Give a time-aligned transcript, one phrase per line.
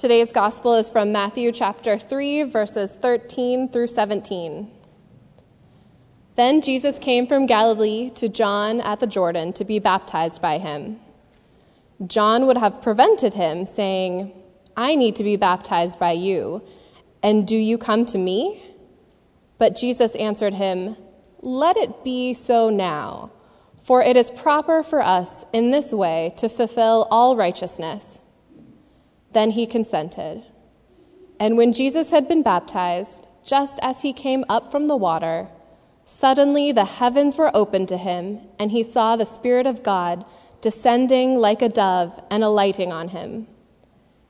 [0.00, 4.70] Today's gospel is from Matthew chapter 3, verses 13 through 17.
[6.36, 11.00] Then Jesus came from Galilee to John at the Jordan to be baptized by him.
[12.06, 14.32] John would have prevented him, saying,
[14.74, 16.62] I need to be baptized by you,
[17.22, 18.72] and do you come to me?
[19.58, 20.96] But Jesus answered him,
[21.42, 23.32] Let it be so now,
[23.82, 28.22] for it is proper for us in this way to fulfill all righteousness.
[29.32, 30.44] Then he consented.
[31.38, 35.48] And when Jesus had been baptized, just as he came up from the water,
[36.04, 40.24] suddenly the heavens were opened to him, and he saw the Spirit of God
[40.60, 43.46] descending like a dove and alighting on him.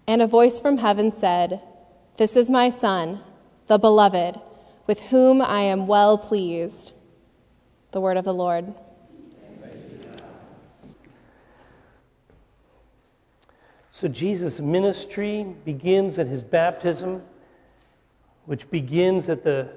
[0.07, 1.61] And a voice from heaven said,
[2.17, 3.21] This is my Son,
[3.67, 4.41] the Beloved,
[4.87, 6.93] with whom I am well pleased.
[7.93, 8.75] The word of the Lord.
[14.01, 17.21] So Jesus' ministry begins at his baptism,
[18.47, 19.69] which begins at the,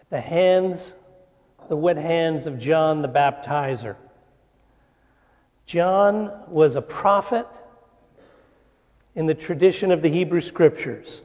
[0.00, 0.94] at the hands,
[1.68, 3.94] the wet hands of John the baptizer.
[5.64, 7.46] John was a prophet
[9.14, 11.22] in the tradition of the Hebrew Scriptures.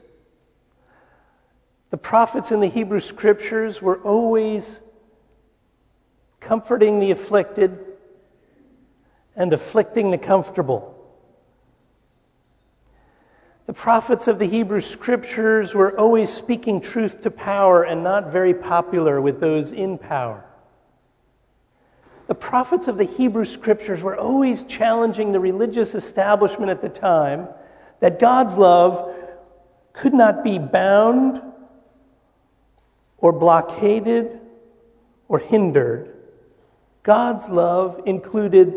[1.90, 4.78] The prophets in the Hebrew Scriptures were always
[6.38, 7.84] comforting the afflicted
[9.34, 10.93] and afflicting the comfortable.
[13.74, 18.54] The prophets of the Hebrew scriptures were always speaking truth to power and not very
[18.54, 20.44] popular with those in power.
[22.28, 27.48] The prophets of the Hebrew scriptures were always challenging the religious establishment at the time
[27.98, 29.12] that God's love
[29.92, 31.42] could not be bound
[33.18, 34.38] or blockaded
[35.26, 36.14] or hindered.
[37.02, 38.72] God's love included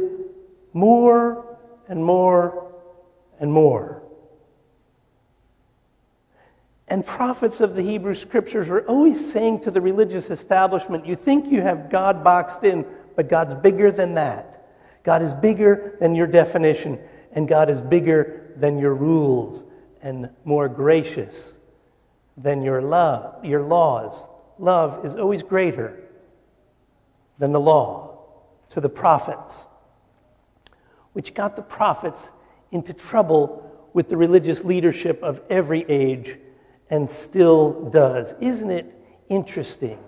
[0.73, 1.56] more
[1.88, 2.73] and more
[3.39, 4.02] and more.
[6.88, 11.47] And prophets of the Hebrew scriptures were always saying to the religious establishment, You think
[11.47, 14.65] you have God boxed in, but God's bigger than that.
[15.03, 16.99] God is bigger than your definition,
[17.33, 19.65] and God is bigger than your rules,
[20.02, 21.58] and more gracious
[22.37, 24.27] than your love, your laws.
[24.58, 26.02] Love is always greater
[27.37, 28.17] than the law
[28.70, 29.65] to the prophets,
[31.14, 32.30] which got the prophets
[32.71, 36.37] into trouble with the religious leadership of every age
[36.89, 38.33] and still does.
[38.39, 38.93] Isn't it
[39.30, 39.99] interesting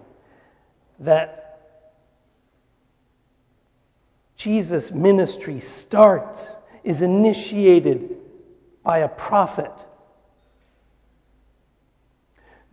[0.99, 1.45] that
[4.35, 8.15] Jesus' ministry starts, is initiated
[8.83, 9.71] by a prophet?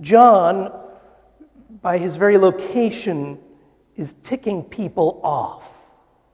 [0.00, 0.72] John,
[1.82, 3.38] by his very location,
[3.96, 5.78] is ticking people off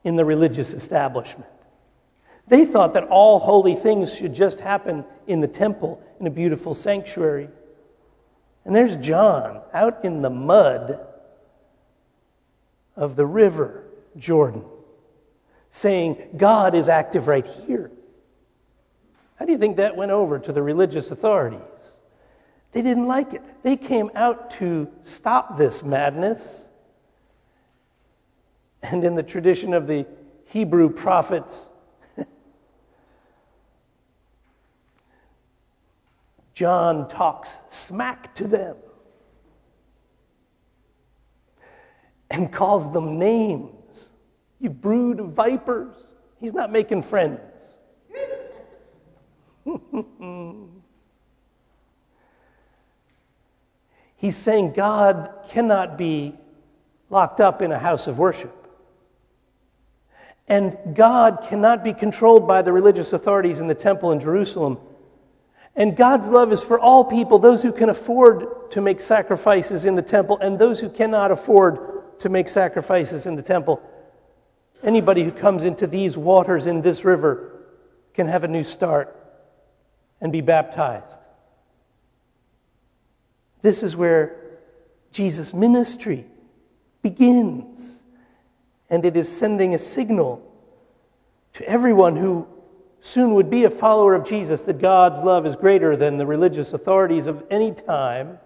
[0.05, 1.49] in the religious establishment.
[2.49, 6.75] They thought that all holy things should just happen in the temple, in a beautiful
[6.75, 7.49] sanctuary.
[8.65, 11.00] And there's John out in the mud
[12.97, 13.84] of the river
[14.17, 14.65] Jordan
[15.71, 17.91] saying, God is active right here.
[19.37, 21.61] How do you think that went over to the religious authorities?
[22.73, 23.43] They didn't like it.
[23.62, 26.65] They came out to stop this madness.
[28.83, 30.06] And in the tradition of the
[30.47, 31.67] Hebrew prophets,
[36.55, 38.77] John talks smack to them
[42.31, 44.11] and calls them names.
[44.61, 45.95] You brood of vipers.
[46.41, 47.41] He's not making friends.
[54.17, 56.35] He's saying God cannot be
[57.11, 58.57] locked up in a house of worship.
[60.49, 64.79] And God cannot be controlled by the religious authorities in the temple in Jerusalem
[65.75, 69.97] and God's love is for all people, those who can afford to make sacrifices in
[69.97, 73.82] the temple and those who cannot afford to make sacrifices in the temple.
[74.82, 77.65] Anybody who comes into these waters in this river
[78.15, 79.16] can have a new start
[80.21, 81.19] and be baptized.
[83.62, 84.37] This is where
[85.12, 86.26] Jesus' ministry
[87.00, 88.02] begins.
[88.91, 90.47] And it is sending a signal
[91.55, 92.47] to everyone who
[93.02, 96.72] soon would be a follower of Jesus that God's love is greater than the religious
[96.72, 98.38] authorities of any time,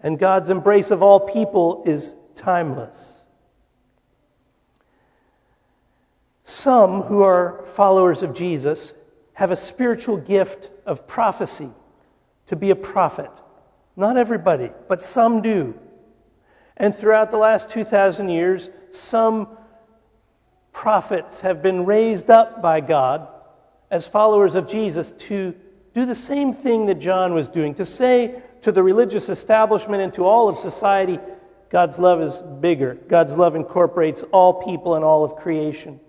[0.00, 3.20] and God's embrace of all people is timeless.
[6.44, 8.94] Some who are followers of Jesus
[9.34, 11.70] have a spiritual gift of prophecy
[12.46, 13.30] to be a prophet.
[13.96, 15.76] Not everybody, but some do.
[16.76, 19.48] And throughout the last 2,000 years, some
[20.72, 23.28] prophets have been raised up by God
[23.94, 25.54] as followers of Jesus to
[25.94, 30.12] do the same thing that John was doing to say to the religious establishment and
[30.14, 31.20] to all of society,
[31.70, 32.94] God's love is bigger.
[32.94, 36.00] God's love incorporates all people and all of creation.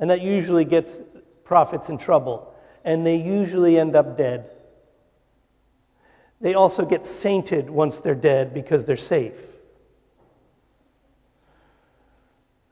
[0.00, 0.96] And that usually gets
[1.44, 2.54] prophets in trouble,
[2.86, 4.50] and they usually end up dead.
[6.40, 9.46] They also get sainted once they're dead because they're safe.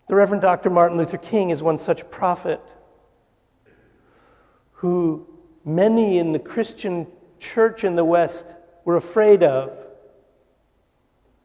[0.08, 0.70] The Reverend Dr.
[0.70, 2.62] Martin Luther King is one such prophet
[4.80, 5.26] who
[5.62, 7.06] many in the Christian
[7.38, 8.54] church in the West
[8.86, 9.86] were afraid of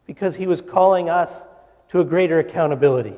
[0.05, 1.41] because he was calling us
[1.89, 3.15] to a greater accountability.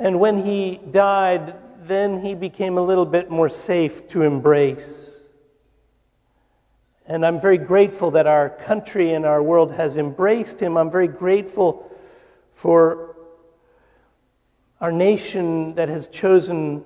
[0.00, 1.54] And when he died,
[1.86, 5.20] then he became a little bit more safe to embrace.
[7.06, 10.76] And I'm very grateful that our country and our world has embraced him.
[10.76, 11.88] I'm very grateful
[12.52, 13.14] for
[14.80, 16.84] our nation that has chosen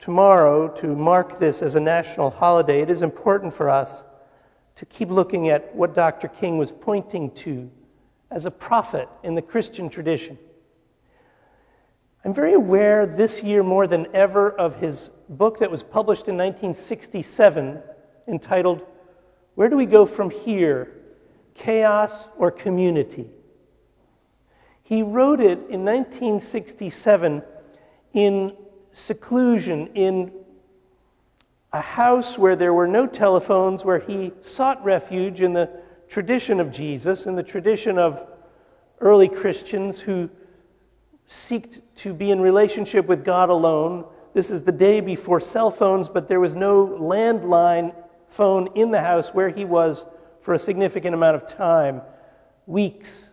[0.00, 2.80] tomorrow to mark this as a national holiday.
[2.80, 4.04] It is important for us
[4.76, 6.26] to keep looking at what Dr.
[6.26, 7.70] King was pointing to
[8.30, 10.38] as a prophet in the Christian tradition.
[12.24, 16.36] I'm very aware this year more than ever of his book that was published in
[16.36, 17.82] 1967
[18.26, 18.82] entitled,
[19.54, 20.96] Where Do We Go From Here?
[21.54, 23.28] Chaos or Community?
[24.82, 27.42] He wrote it in 1967
[28.14, 28.56] in
[28.92, 30.32] seclusion, in
[31.72, 35.70] a house where there were no telephones, where he sought refuge in the
[36.08, 38.26] tradition of Jesus, in the tradition of
[39.00, 40.28] early Christians who
[41.28, 44.04] seeked to be in relationship with God alone.
[44.34, 47.94] This is the day before cell phones, but there was no landline
[48.26, 50.04] phone in the house where he was
[50.40, 52.02] for a significant amount of time
[52.66, 53.30] weeks,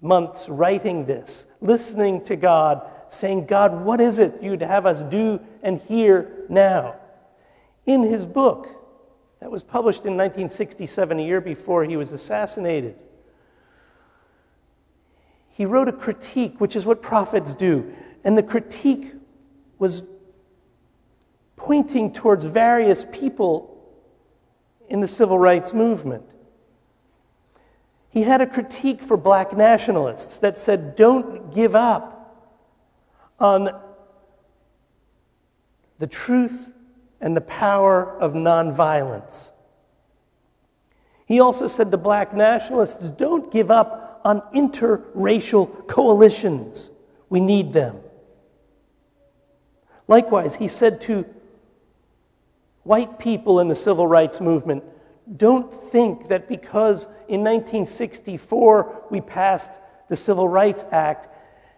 [0.00, 5.40] months writing this, listening to God, saying, God, what is it you'd have us do
[5.62, 6.96] and hear now?
[7.84, 8.68] In his book
[9.40, 12.96] that was published in 1967, a year before he was assassinated,
[15.50, 17.94] he wrote a critique, which is what prophets do.
[18.24, 19.12] And the critique
[19.78, 20.02] was
[21.56, 23.72] pointing towards various people
[24.88, 26.24] in the civil rights movement.
[28.10, 32.15] He had a critique for black nationalists that said, don't give up
[33.38, 33.70] on
[35.98, 36.72] the truth
[37.20, 39.50] and the power of nonviolence.
[41.26, 46.90] He also said to black nationalists, don't give up on interracial coalitions.
[47.28, 47.98] We need them.
[50.08, 51.24] Likewise, he said to
[52.84, 54.84] white people in the civil rights movement
[55.36, 59.70] don't think that because in 1964 we passed
[60.08, 61.26] the Civil Rights Act,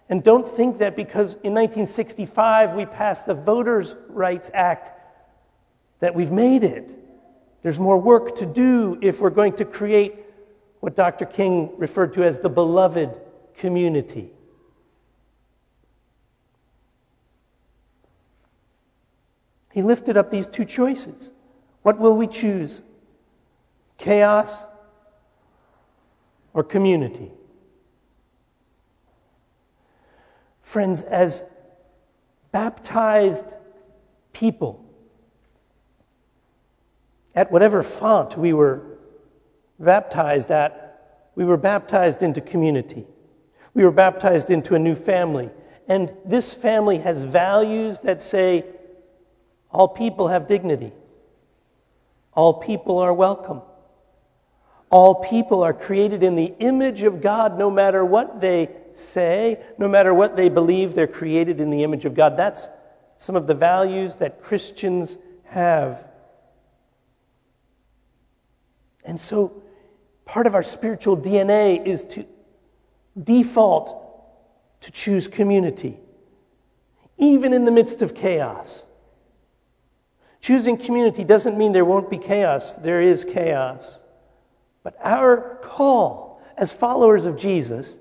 [0.08, 4.92] and don't think that because in 1965 we passed the Voters' Rights Act,
[6.00, 6.96] that we've made it.
[7.62, 10.14] There's more work to do if we're going to create
[10.80, 11.26] what Dr.
[11.26, 13.10] King referred to as the beloved
[13.56, 14.30] community.
[19.72, 21.32] He lifted up these two choices.
[21.82, 22.82] What will we choose?
[23.96, 24.64] Chaos
[26.54, 27.30] or community?
[30.68, 31.44] Friends, as
[32.52, 33.46] baptized
[34.34, 34.84] people,
[37.34, 38.82] at whatever font we were
[39.78, 43.06] baptized at, we were baptized into community.
[43.72, 45.48] We were baptized into a new family.
[45.88, 48.66] And this family has values that say
[49.70, 50.92] all people have dignity,
[52.34, 53.62] all people are welcome.
[54.90, 59.86] All people are created in the image of God, no matter what they say, no
[59.88, 62.36] matter what they believe, they're created in the image of God.
[62.36, 62.68] That's
[63.18, 66.06] some of the values that Christians have.
[69.04, 69.62] And so
[70.24, 72.26] part of our spiritual DNA is to
[73.22, 74.04] default
[74.80, 75.98] to choose community,
[77.18, 78.84] even in the midst of chaos.
[80.40, 84.00] Choosing community doesn't mean there won't be chaos, there is chaos.
[84.88, 87.98] But our call as followers of Jesus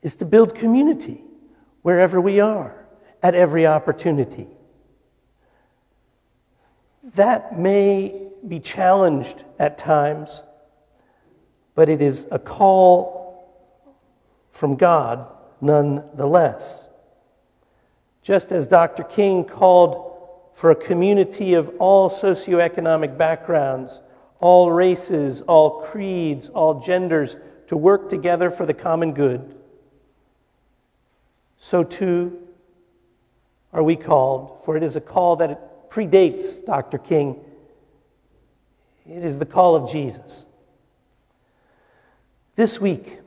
[0.00, 1.24] is to build community
[1.82, 2.86] wherever we are,
[3.20, 4.46] at every opportunity.
[7.14, 10.44] That may be challenged at times
[11.74, 13.52] but it is a call
[14.52, 15.26] from God
[15.60, 16.84] nonetheless.
[18.22, 19.02] Just as Dr.
[19.02, 20.16] King called
[20.54, 23.98] for a community of all socioeconomic backgrounds,
[24.40, 27.36] all races, all creeds, all genders
[27.68, 29.56] to work together for the common good,
[31.58, 32.38] so too
[33.72, 36.98] are we called, for it is a call that predates Dr.
[36.98, 37.40] King.
[39.08, 40.46] It is the call of Jesus.
[42.54, 43.20] This week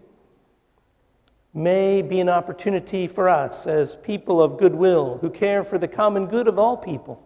[1.54, 6.28] may be an opportunity for us as people of goodwill who care for the common
[6.28, 7.22] good of all people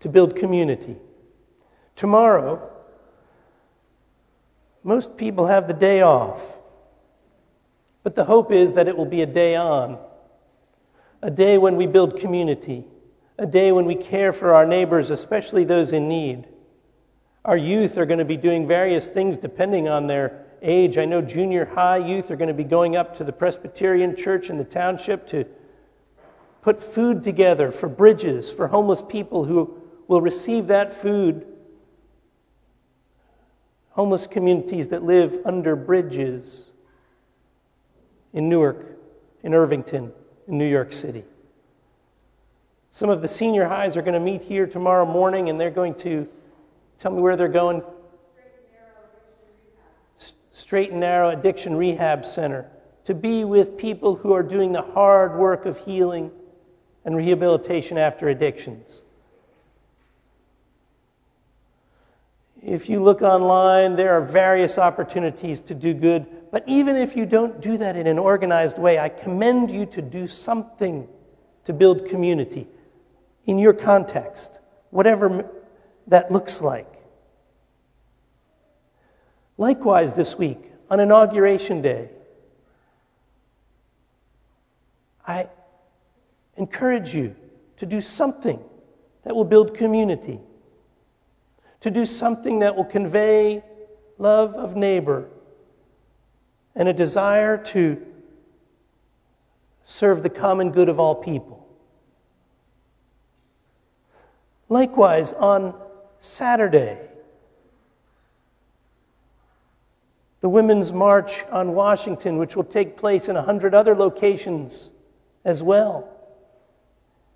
[0.00, 0.96] to build community.
[1.96, 2.70] Tomorrow,
[4.82, 6.58] most people have the day off,
[8.02, 9.98] but the hope is that it will be a day on,
[11.22, 12.84] a day when we build community,
[13.38, 16.46] a day when we care for our neighbors, especially those in need.
[17.44, 20.98] Our youth are going to be doing various things depending on their age.
[20.98, 24.50] I know junior high youth are going to be going up to the Presbyterian church
[24.50, 25.44] in the township to
[26.60, 31.46] put food together for bridges, for homeless people who will receive that food
[33.92, 36.70] homeless communities that live under bridges
[38.32, 38.98] in Newark,
[39.42, 40.12] in Irvington,
[40.48, 41.24] in New York City.
[42.90, 45.94] Some of the senior highs are going to meet here tomorrow morning and they're going
[45.96, 46.28] to
[46.98, 47.82] tell me where they're going.
[50.52, 52.70] Straight and Narrow Addiction Rehab Center
[53.04, 56.30] to be with people who are doing the hard work of healing
[57.04, 59.01] and rehabilitation after addictions.
[62.62, 66.26] If you look online, there are various opportunities to do good.
[66.52, 70.02] But even if you don't do that in an organized way, I commend you to
[70.02, 71.08] do something
[71.64, 72.68] to build community
[73.46, 75.50] in your context, whatever
[76.06, 76.86] that looks like.
[79.58, 82.10] Likewise, this week, on Inauguration Day,
[85.26, 85.48] I
[86.56, 87.34] encourage you
[87.78, 88.62] to do something
[89.24, 90.38] that will build community
[91.82, 93.62] to do something that will convey
[94.16, 95.28] love of neighbor
[96.74, 98.00] and a desire to
[99.84, 101.66] serve the common good of all people.
[104.68, 105.74] Likewise, on
[106.18, 106.98] Saturday,
[110.40, 114.88] the Women's March on Washington, which will take place in a hundred other locations
[115.44, 116.08] as well,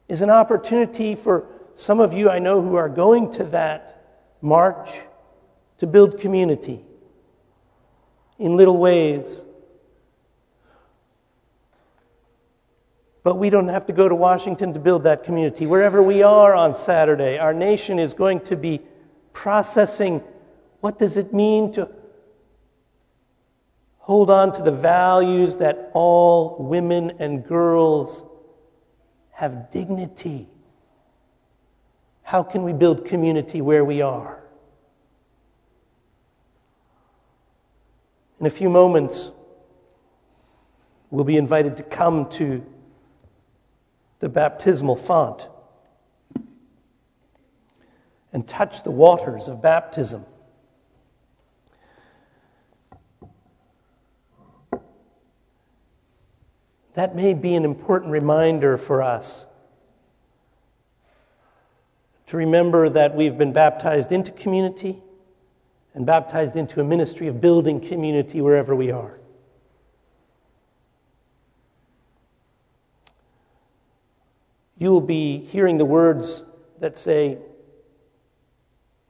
[0.08, 3.95] is an opportunity for some of you I know who are going to that
[4.40, 4.90] march
[5.78, 6.85] to build community
[8.38, 9.45] in little ways.
[13.23, 15.66] But we don't have to go to Washington to build that community.
[15.66, 18.81] Wherever we are on Saturday, our nation is going to be
[19.33, 20.23] processing
[20.81, 21.90] what does it mean to
[23.99, 28.25] hold on to the values that all women and girls
[29.33, 30.49] have dignity
[32.26, 34.40] how can we build community where we are?
[38.40, 39.30] In a few moments,
[41.09, 42.66] we'll be invited to come to
[44.18, 45.49] the baptismal font
[48.33, 50.26] and touch the waters of baptism.
[56.95, 59.47] That may be an important reminder for us
[62.26, 65.00] to remember that we've been baptized into community
[65.95, 69.18] and baptized into a ministry of building community wherever we are.
[74.78, 76.42] You will be hearing the words
[76.80, 77.38] that say,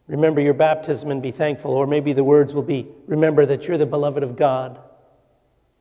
[0.06, 1.72] Remember your baptism and be thankful.
[1.72, 4.78] Or maybe the words will be, Remember that you're the beloved of God,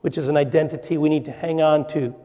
[0.01, 2.15] which is an identity we need to hang on to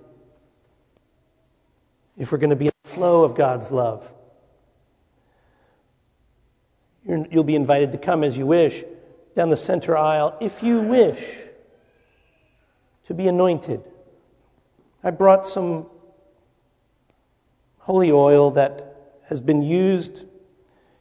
[2.17, 4.11] if we're going to be in the flow of God's love
[7.11, 8.85] you will be invited to come as you wish
[9.35, 11.37] down the center aisle if you wish
[13.07, 13.83] to be anointed.
[15.03, 15.87] I brought some
[17.79, 20.25] holy oil that has been used.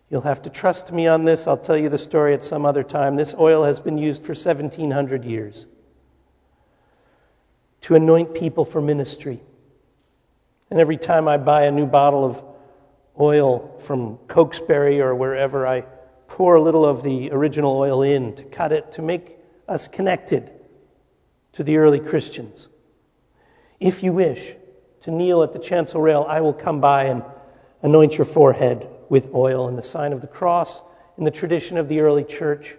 [0.10, 1.46] You'll have to trust me on this.
[1.48, 3.16] I'll tell you the story at some other time.
[3.16, 5.66] This oil has been used for 1700 years
[7.82, 9.42] to anoint people for ministry.
[10.72, 12.44] And every time I buy a new bottle of
[13.20, 15.84] oil from Cokesbury or wherever, I
[16.30, 20.52] pour a little of the original oil in to cut it to make us connected
[21.52, 22.70] to the early Christians.
[23.80, 24.54] If you wish
[25.02, 27.24] to kneel at the chancel rail, I will come by and
[27.82, 30.84] anoint your forehead with oil in the sign of the cross
[31.18, 32.78] in the tradition of the early church,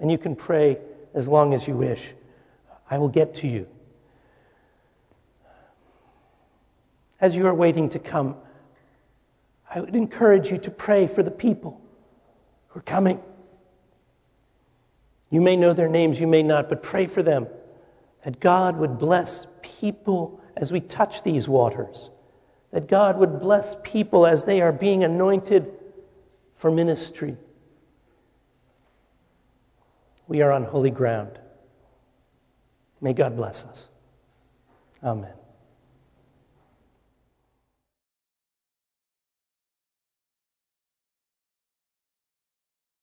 [0.00, 0.78] and you can pray
[1.14, 2.14] as long as you wish.
[2.90, 3.68] I will get to you.
[7.20, 8.36] As you are waiting to come,
[9.72, 11.80] I would encourage you to pray for the people
[12.76, 13.18] who are coming.
[15.30, 17.46] You may know their names, you may not, but pray for them
[18.22, 22.10] that God would bless people as we touch these waters,
[22.72, 25.72] that God would bless people as they are being anointed
[26.56, 27.38] for ministry.
[30.28, 31.38] We are on holy ground.
[33.00, 33.88] May God bless us.
[35.02, 35.32] Amen.